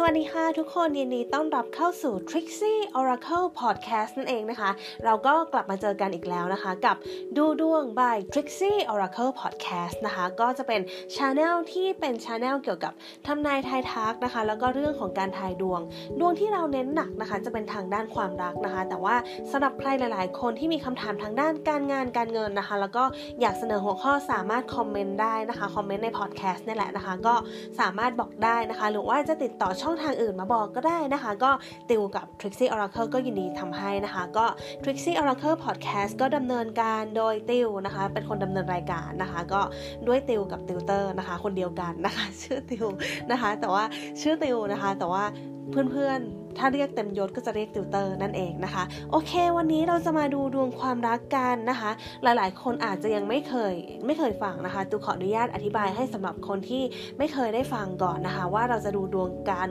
[0.00, 4.70] สวัสดีค่ะทุกคนยินดีต้อนรับเข้าสู่ Trixie Oracle Podcast นั่นเองนะคะ
[5.04, 6.96] เราก็กลับมาเจอกันอีกแล้วนะคะ กับ
[7.36, 10.80] ดูดวง by Trixie Oracle Podcast นะคะ ก็จะเป็น
[11.16, 12.92] ช anel ที่เป็นช anel เกี่ยวกับ
[13.26, 15.80] ทำนายทายทักนะคะ แล้วก็เรื่องของการทายดวง
[16.20, 19.16] ดวงที่เราเน้นหนักนะคะ จะเป็นทางด้านความรักนะคะ แต่ว่า
[19.50, 23.04] สำหรับใครหลาย ๆ คนที่มีคำถามทางด้านการงานการเงินนะคะ แล้วก็
[23.40, 27.34] อยากเสนอหัวข้อสามารถคอมเมนต์ได้นะคะคอมเมนต์ใน podcast นี่แหละนะคะ ก็
[27.80, 31.50] สามารถบอกได้นะคะ หรือว่าจะติดต่อช่องทางอื่นมาบอกก็ได้นะคะ ก็
[31.90, 34.46] ติวกับ Trixie Oracle ก็ยินดีทำให้นะคะ ก็
[34.82, 39.60] Trixie Oracle Podcast ก็ดำเนินการโดยติวนะคะ เป็นคนดำเนินรายการนะคะ ก็
[40.06, 42.86] ด้วยติวกับติวเตอร์นะคะ คนเดียวกันนะคะ ชื่อติว
[43.30, 43.84] นะคะ แต่ว่า
[44.20, 45.24] ชื่อติวนะคะ แต่ว่า
[45.70, 51.90] เพื่อนๆ ถ้าเรียกเต็มยศก็จะเรียกติวเตอร์นั่นเองนะคะ โอเค วันนี้เราจะมาดูดวงความรักกันนะคะ
[52.22, 53.74] หลายๆ คนอาจจะยังไม่เคย
[54.06, 56.82] ไม่เคยฟังนะคะตูขออนุญาตอธิบายให้สำหรับคนที่
[57.18, 59.68] ไม่เคยได้ฟังก่อนนะคะ ว่าเราจะดูดวงกัน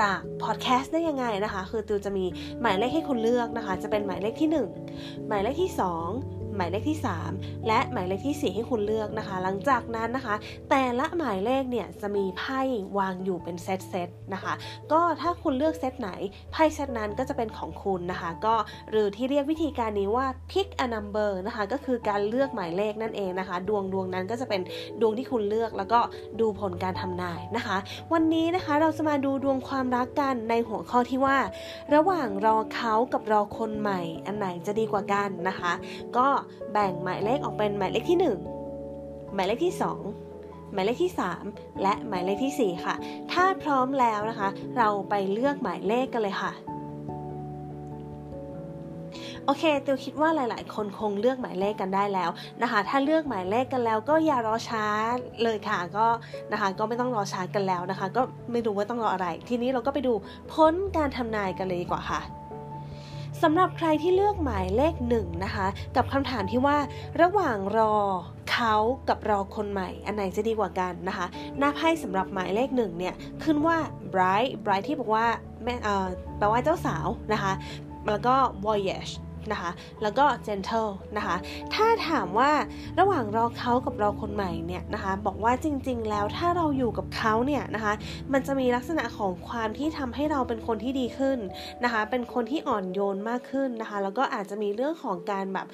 [0.00, 2.24] จากพอดแคสต์ได้ยังไงนะคะ คือตูจะมี
[2.60, 4.48] หมายเลขให้คุณเลือกนะคะ จะเป็นหมายเลขที่
[4.92, 6.98] 1 หมายเลขที่ 2 หมายเลขที่
[7.32, 10.34] 3 และหมายเลขที่ 4 ให้คุณเลือกนะคะ หลังจากนั้นนะคะ
[10.70, 12.60] แต่ละหมายเลขเนี่ยจะมีไพ่
[12.98, 14.54] วางอยู่เป็นเซตเซตนะคะ
[14.92, 16.10] ก็ถ้าคุณเลือกเซตไหน
[16.52, 18.54] ไพ่เซตนั้นก็จะเป็นของคุณนะคะ ก็
[18.90, 24.60] หรือที่เรียกวิธีการนี้ว่า pick a number นะคะ ก็คือการเลือกหมายเลขนั่นเองนะคะ ดวงดวงนั้นก็จะเป็น
[25.00, 26.00] ดวงที่คุณเลือกแล้วก็
[26.40, 27.76] ดูผลการทำนายนะคะ
[28.12, 31.36] วันนี้นะคะเราจะมาดูดวงความรักกันในหัวข้อที่ว่า
[31.94, 35.72] ระหว่างรอเขากับรอคนใหม่ อันไหนจะดีกว่ากันนะคะ
[36.16, 36.26] ก็
[36.72, 39.74] แบ่งหมายเลขออกเป็นหมายเลขที่ 1 หมายเลขที่
[40.22, 41.12] 2 หมายเลขที่
[41.46, 42.94] 3 และหมายเลขที่ 4 ค่ะ
[43.32, 46.52] ถ้าพร้อมแล้วนะคะ เราไปเลือกหมายเลขกันเลยค่ะ
[49.46, 52.30] โอเคติวคิดว่าหลาย ๆ คนคงเลือกหมายเลขกันได้แล้ว
[52.62, 54.84] นะคะ ถ้าเลือกหมายเลขกันแล้วก็อย่ารอช้า
[55.42, 56.06] เลยค่ะ ก็
[56.52, 60.12] นะคะก็ไม่ต้องรอช้ากันแล้วนะคะ ก็ไม่รู้ว่าต้องรออะไร ทีนี้เราก็ไปดู
[60.52, 62.20] พ้นการทำนายกันเลยดีกว่าค่ะ
[63.42, 66.78] สำหรับใครที่เลือกหมายเลขหนึ่งนะคะ กับคำถามที่ว่า
[67.20, 67.96] ระหว่างรอ
[68.50, 68.74] เขา
[69.08, 71.26] กับรอคนใหม่ อันไหนจะดีกว่ากันนะคะ
[71.58, 73.76] หน้าไพ่สำหรับหมายเลขหนึ่งเนี่ย ขึ้นว่า
[74.12, 75.26] bright bright ที่บอกว่า
[75.64, 76.06] แม่เออ
[76.38, 77.52] แปลว่าเจ้าสาวนะคะ
[78.10, 78.34] แล้วก็
[78.66, 79.12] voyage
[79.52, 79.70] นะคะ
[80.02, 81.36] แล้วก็ gentle นะคะ
[81.74, 82.50] ถ้าถามว่า
[83.00, 87.92] ระหว่างรอเขากับรอคนใหม่เนี่ยนะคะ บอกว่าจริง ๆ แล้วถ้าเราอยู่กับเขาเนี่ยนะคะ
[88.32, 91.38] มันจะมีลักษณะของความที่ทำให้เราเป็นคนที่ดีขึ้น
[91.84, 95.66] นะคะ เป็นคนที่อ่อนโยนมากขึ้นนะคะ แล้วก็อาจจะมีเรื่องของการแบบ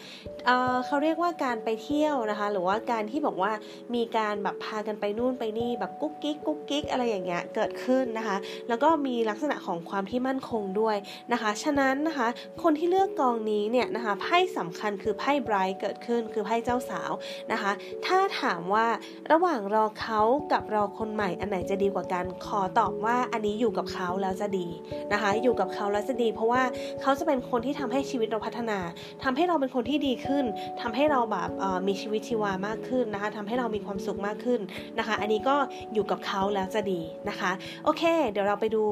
[0.47, 3.53] เเขาเรียกว่าการไปเที่ยวนะคะ หรือว่าการที่บอกว่า
[3.95, 8.37] มีการแบบพากันไปนู่นไปนี่แบบกุ๊กกิ๊กกุ๊กกิ๊กอะไรอย่างเงี้ยเกิดขึ้นนะคะ
[8.69, 10.97] แล้วก็มีลักษณะของความที่มั่นคงด้วย
[11.33, 12.29] นะคะ ฉะนั้นนะคะ
[12.63, 17.10] คนที่เลือกกองนี้เนี่ยนะคะไพ่สำคัญคือไพ่ไบรท์เกิดขึ้นคือไพ่เจ้าสาว
[17.53, 17.73] นะคะ
[18.07, 18.87] ถ้าถามว่า
[19.33, 20.21] ระหว่างรอเขา
[20.53, 24.67] กับรอคนใหม่อันไหนจะดีกว่ากัน ขอตอบว่าอันนี้อยู่กับเขาแล้วจะดี
[25.13, 26.63] นะคะ อยู่กับเขาแล้วจะดี เพราะว่า
[27.03, 28.79] เขาจะเป็นคนที่ทำให้ชีวิตเราพัฒนา
[29.25, 30.45] ทำให้เราเป็นคนที่ดีขึ้น
[30.81, 31.51] ทำให้เราแบบ
[31.89, 34.61] มีชีวิตชีวามากขึ้นนะคะทำให้เรามีความสุขมากขึ้น
[34.99, 35.57] นะคะ อันนี้ก็
[35.95, 37.51] อยู่กับเขาแล้วจะดีนะคะ
[37.85, 38.85] โอเค เดี๋ยวเราไปดู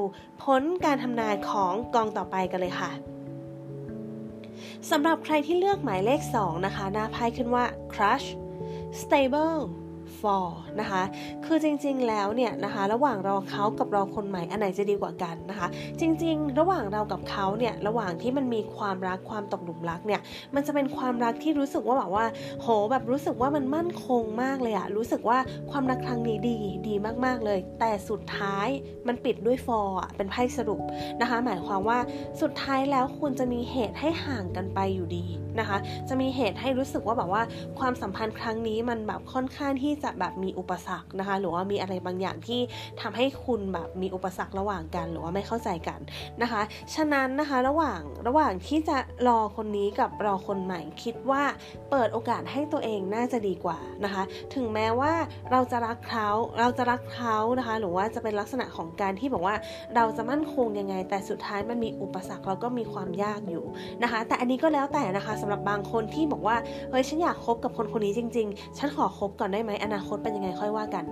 [0.43, 3.18] ผลการทำนายของกองต่อไปกันเลยค่ะ
[4.89, 8.27] สำหรับใครที่เลือกหมายเลข 2 นะคะ หน้าไพ่ขึ้นว่า crush
[9.01, 9.59] stable
[10.21, 10.45] for
[10.79, 11.03] นะคะ
[11.45, 15.67] คือจริงๆแล้วเนี่ยนะคะระหว่างรอเขากับรอคนใหม่อันไหนจะดีกว่ากันนะคะ
[15.99, 20.21] จริงๆ ระหว่างเรากับเขาเนี่ยระหว่างที่มันมีความรักความตกหลุมรักเนี่ย
[20.55, 22.25] มันจะเป็นความรักที่รู้สึกว่าแบบว่า
[22.61, 25.37] โหแบบรู้สึกว่ามันมั่นคงมากเลยอะรู้สึกว่า
[25.71, 26.57] ความรักครั้งนี้ดี
[26.87, 28.67] ดีมากๆเลย แต่สุดท้าย
[29.07, 30.81] มันปิดด้วยฟอร์อะเป็นไพ่สรุป
[31.21, 31.99] นะคะ หมายความว่า
[32.41, 35.25] สุดท้ายแล้วคุณจะมีเหตุให้ห่างกันไปอยู่ดี
[35.59, 35.77] นะคะ
[36.09, 37.41] จะมีเหตุให้รู้สึกว่าแบบว่า
[37.79, 42.59] ความสัมพันธ์ครั้งนี้มันแบบค่อนข้างที่จะแบบมีอุปสรรคนะคะ หรือว่ามีอะไรบางอย่างที่
[43.01, 45.99] ทำให้คุณแบบมีอุปสรรคระหว่างกัน หรือว่าไม่เข้าใจกัน
[46.41, 46.61] นะคะ
[46.95, 51.43] ฉะนั้นนะคะระหว่างระหว่างที่จะรอคนนี้กับรอคนใหม่คิดว่า
[51.91, 54.23] เปิดโอกาสให้ตัวเองน่าจะดีกว่านะคะ
[54.55, 55.13] ถึงแม้ว่า
[55.51, 56.29] เราจะรักเขา
[56.59, 59.55] เราจะรักเขานะคะ หรือว่าจะเป็นลักษณะของการที่บอกว่า
[59.95, 63.65] เราจะมั่นคงยังไง แต่สุดท้ายมันมีอุปสรรคแล้วก็มีความยากอยู่
[64.03, 66.55] นะคะ แต่อันนี้ก็แล้วแต่นะคะสำหรับบางคนที่บอกว่า
[66.89, 71.05] เฮ้ยฉันอยากคบกับคนคนนี้จริง ๆ ฉันขอคบก่อนได้ไหมอนาคตเป็นยังไงค่อยว่ากัน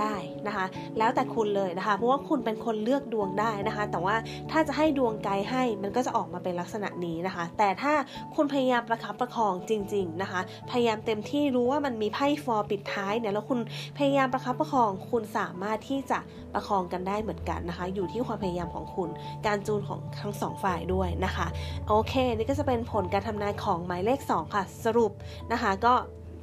[0.00, 0.14] ได้
[0.46, 0.66] นะคะ
[0.98, 4.16] แล้วแต่คุณเลยนะคะ เพราะว่าคุณเป็นคนเลือกดวงได้นะคะ แต่ว่า
[4.50, 7.92] ถ้าจะให้ดวงไกด์ให้มันก็จะออกมาเป็นลักษณะนี้นะคะ แต่ถ้า
[8.34, 13.60] คุณพยายามประคับประคองจริง ๆนะคะ พยายามเต็มที่รู้ว่ามันมีไพ่ฟอร์ปิดท้ายเนี่ยแล้วคุณ
[13.98, 16.18] พยายามประคับประคอง คุณสามารถที่จะ
[16.54, 19.08] ประคองกันได้เหมือนกันนะคะ อยู่ที่ความพยายามของคุณ
[19.46, 21.46] การจูนของทั้งสองฝ่ายด้วยนะคะ
[21.88, 25.12] โอเค นี่ก็จะเป็นผลการทำนายของหมายเลข 2 ค่ะ สรุป
[25.52, 25.94] นะคะก็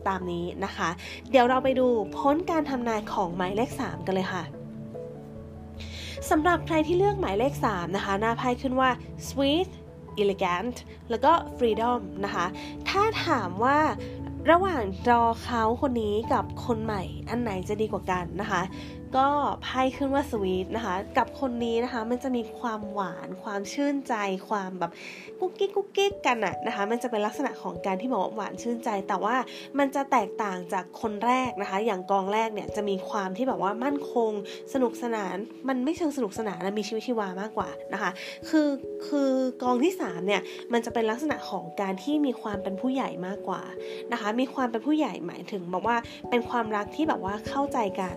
[0.08, 0.90] ตามนี้นะคะ
[1.30, 1.88] เดี๋ยวเราไปดู
[2.18, 4.44] พ้นการทำนายของหมายเลข 3 กันเลยค่ะ
[6.30, 8.90] สำหรับใครที่เลือกหมายเลข 3 นะคะ หน้าไพ่ขึ้นว่า
[9.28, 9.70] sweet
[10.22, 10.76] elegant
[11.10, 12.46] แล้วก็ freedom นะคะ
[12.90, 13.80] ถ้าถามว่า
[14.52, 18.62] ระหว่างรอเขาคนนี้กับคนใหม่อันไหนจะดีกว่ากันนะคะ
[19.18, 19.30] ก็
[19.64, 24.14] ไพ่ขึ้นว่าสวีทนะคะ กับคนนี้นะคะมันจะมีความหวาน ความชื่นใจ
[24.50, 24.92] ความแบบ
[25.40, 29.36] กุ๊กกิ๊กกุ๊กกิ๊กกันอะนะคะ มันจะเป็นลักษณะของการที่บอกว่าหวานชื่นใจ แต่ว่า
[29.80, 34.32] มันจะแตกต่างจากคนแรกนะคะ อย่างกองแรกเนี่ยจะมีความที่แบบว่ามั่นคง
[34.74, 35.36] สนุกสนาน
[35.68, 38.12] มันไม่เชิงสนุกสนานนะมีชีวิตชีวามากกว่านะคะ
[38.50, 38.68] คือ
[39.08, 39.32] คือ
[39.64, 40.42] กองที่3เนี่ย
[40.74, 43.62] มันจะเป็นลักษณะของการที่มีความเป็นผู้ใหญ่มากกว่า
[44.12, 45.98] นะคะ มีความเป็นผู้ใหญ่หมายถึงบอกว่า
[46.30, 48.16] เป็นความรักที่แบบว่าเข้าใจกัน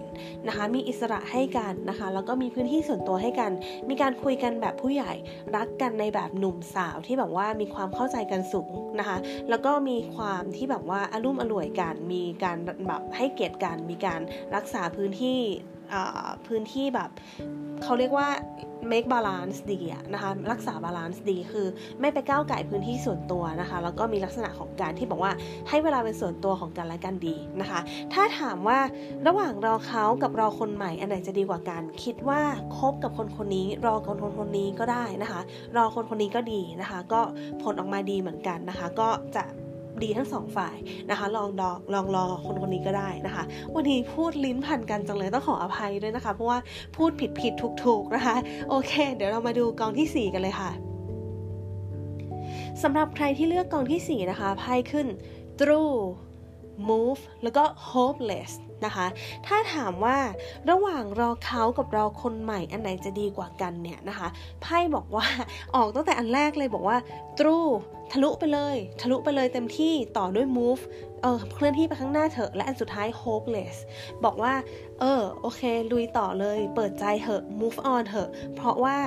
[0.49, 3.52] นะคะมีอิสระให้กันนะคะ แล้วก็มีพื้นที่ส่วนตัวให้กัน
[3.88, 5.12] มีการคุยกันแบบผู้ใหญ่
[5.56, 9.16] รักกันในแบบหนุ่มสาวที่แบบว่ามีความเข้าใจกันสูงนะคะ
[9.48, 12.56] แล้วก็มีความที่แบบว่าอารมุ่มอร่วยกัน มีการ
[12.88, 14.20] แบบให้เกียรติกัน มีการ
[14.54, 15.40] รักษาพื้นที่
[16.46, 17.11] พื้นที่แบบ
[17.82, 18.29] เขาเรียกว่า
[18.93, 19.81] make balance ดี
[20.12, 21.67] นะคะรักษา balance ดีคือ
[22.00, 25.32] ไม่ไปก้าวไก่พื้นที่ส่วนตัวนะคะแล้วก็มีลักษณะของการที่บอกว่า
[25.69, 27.81] ให้เวลาเป็นส่วนตัวของกันและกันดีนะคะ
[28.12, 28.79] ถ้าถามว่า
[29.26, 32.41] ระหว่างรอเขากับรอคนใหม่อันไหนจะดีกว่ากัน คิดว่า
[32.79, 35.41] คบกับคนคนนี้ รอคนคนคนนี้ก็ได้นะคะ
[35.76, 37.20] รอคนคนนี้ก็ดีนะคะ ก็
[37.62, 39.44] ผลออกมาดีเหมือนกันนะคะ ก็จะ
[40.02, 40.76] ดีทั้งสองฝ่าย
[41.11, 43.44] นะคะ ลองดอลองรอคนคนนี้ก็ได้นะคะ
[43.75, 46.58] วันนี้พูดลิ้นพันกันจังเลยต้องขออภัยด้วยนะคะ เพราะว่า
[46.96, 48.37] พูดผิดผิดถูกถูกนะคะ
[48.69, 50.70] โอเค เดี๋ยวเรามาดูกองที่ 4 กันเลยค่ะ
[52.82, 55.06] สำหรับใครที่เลือกกองที่ 4 นะคะไพ่ขึ้น
[55.61, 55.99] true
[56.88, 58.50] move แล้วก็ hopeless
[58.86, 59.06] นะคะ
[59.46, 60.19] ถ้าถามว่า
[60.70, 64.28] ระหว่างรอเขากับรอคนใหม่อันไหนจะดีกว่ากันเนี่ยนะคะ
[64.62, 65.26] ไพ่บอกว่า
[65.75, 66.96] ออกตั้งแต่อันแรกเลยบอกว่า
[67.38, 67.70] through
[68.12, 70.82] ทะลุไปเลย ทะลุไปเลยเต็มที่ต่อด้วย move
[71.22, 73.76] เออเคลื่อนที่ไปข้างหน้าเถอะ และอันสุดท้าย hopeless
[74.25, 74.54] บอกว่า
[75.00, 78.98] เออ โอเค ลุยต่อเลย เปิดใจเถอะ move on เถอะ เพราะว่า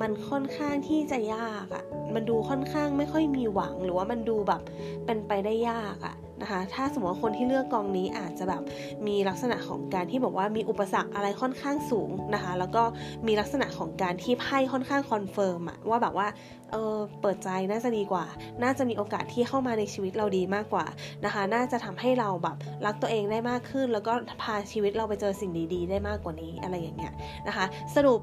[0.00, 1.84] มันค่อนข้างที่จะยากอะ่ะ
[2.14, 4.62] มันดูค่อนข้างไม่ค่อยมีหวัง หรือว่ามันดูแบบ
[5.04, 8.62] เป็นไปได้ยากอะ่ะนะคะ ถ้าสมมติว่าคนที่เลือกกองนี้อาจจะแบบ
[9.06, 12.82] มีลักษณะของการที่บอกว่ามีอุปสรรคอะไรค่อนข้างสูงนะคะ แล้วก็
[13.26, 16.28] มีลักษณะของการที่ไพ่ค่อนข้าง confirm อะว่าแบบว่า
[16.72, 18.24] เออเปิดใจน่าจะดีกว่า
[18.62, 20.86] น่าจะมีโอกาสที่เข้ามาในชีวิตเราดีมากกว่า
[21.24, 27.12] นะคะ น่าจะทำให้เราแบบรักตัวเองได้มากขึ้น แล้วก็พาชีวิตเราไปเจอสิ่งดีๆ ได้มากกว่านี้อะไรอย่างเงี้ย
[27.48, 27.64] นะคะ
[27.94, 28.20] สรุป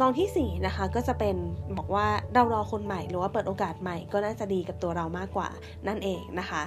[0.00, 1.36] กองที่4นะคะก็จะเป็น
[1.78, 5.48] บอกว่าเรารอคนใหม่หรือว่าเปิดโอกาสใหม่ก็น่าจะดีกับตัวเรามากกว่า
[5.88, 6.62] นั่นเองนะคะ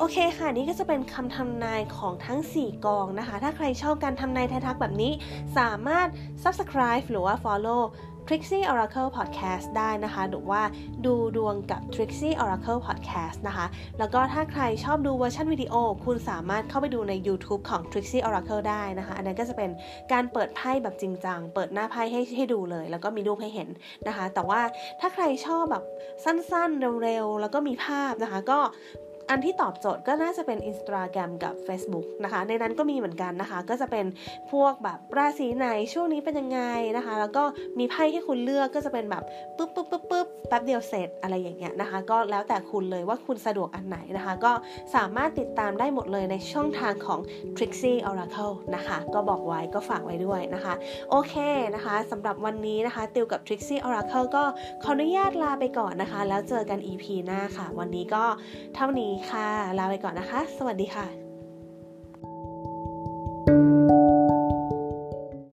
[0.00, 5.12] โอเคค่ะ นี่ก็จะเป็นคำทำนายของทั้ง 4 กองนะคะ ถ้าใครชอบการทำนายทายทักแบบนี้
[5.58, 6.08] สามารถ
[6.42, 7.82] subscribe หรือว่า follow
[8.28, 10.62] Trixie Oracle Podcast ได้นะคะ หรือว่า
[11.06, 13.66] ดูดวงกับ Trixie Oracle Podcast นะคะ
[13.98, 15.74] แล้วก็ถ้าใครชอบดูเวอร์ชันวิดีโอ
[16.04, 19.70] คุณสามารถเข้าไปดูใน YouTube ของ Trixie Oracle ได้นะคะ อันนั้นก็จะเป็น
[20.12, 23.68] การเปิดไพ่แบบจริงจัง เปิดหน้าไพ่ให้ให้ดูเลย แล้วก็มีรูปให้เห็น
[24.08, 24.60] นะคะ แต่ว่า
[25.00, 25.84] ถ้าใครชอบแบบ
[26.24, 28.60] สั้นๆ เร็วๆ แล้วก็มีภาพนะคะ ก็
[29.30, 34.06] อันที่ตอบโจทย์ก็น่าจะเป็น Instagram กับ Facebook นะคะ ในนั้นก็มีเหมือนกันนะคะ ก็จะเป็น
[34.52, 36.60] พวกแบบราศีไหนช่วงนี้เป็นยังไง
[36.96, 37.44] นะคะ แล้วก็
[37.78, 39.22] มีไพ่ให้คุณเลือกก็จะเป็นแบบ
[39.56, 44.52] ปุ๊บปุ๊บปุ๊บปุ๊บแป๊บเดียวเสร็จอะไรอย่างเงี้ยนะคะ ก็แล้วแต่คุณเลยว่าคุณสะดวกอันไหนนะคะ ก็
[44.94, 47.20] สามารถติดตามได้หมดเลยในช่องทางของ
[47.56, 50.74] Trixie Oracle นะคะ ก็บอกไว้ก็ฝากไว้ด้วยนะคะ
[51.10, 51.34] โอเค
[51.74, 54.44] นะคะสำหรับวันนี้นะคะ ติวกับ Trixie Oracle ก็
[54.82, 58.24] ขออนุญาตลาไปก่อนนะคะ แล้วเจอกัน EP หน้าค่ะ วันนี้ก็
[58.76, 59.48] เท่านี้ค่ะ
[59.78, 61.27] ลาไปก่อนนะคะ สวัสดีค่ะ